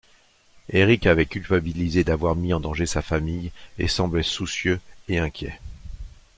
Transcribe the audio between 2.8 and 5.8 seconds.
sa famille et semblait soucieux et inquiet.